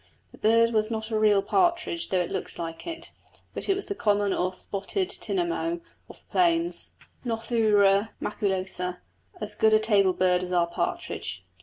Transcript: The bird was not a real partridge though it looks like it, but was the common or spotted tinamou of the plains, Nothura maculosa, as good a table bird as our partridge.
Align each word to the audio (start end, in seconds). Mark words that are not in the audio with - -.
The 0.31 0.39
bird 0.39 0.73
was 0.73 0.89
not 0.89 1.11
a 1.11 1.19
real 1.19 1.43
partridge 1.43 2.09
though 2.09 2.21
it 2.21 2.31
looks 2.31 2.57
like 2.57 2.87
it, 2.87 3.11
but 3.53 3.67
was 3.67 3.85
the 3.85 3.93
common 3.93 4.33
or 4.33 4.51
spotted 4.51 5.09
tinamou 5.09 5.81
of 6.09 6.17
the 6.25 6.31
plains, 6.31 6.95
Nothura 7.23 8.09
maculosa, 8.19 8.97
as 9.39 9.53
good 9.53 9.75
a 9.75 9.79
table 9.79 10.13
bird 10.13 10.41
as 10.41 10.51
our 10.51 10.65
partridge. 10.65 11.45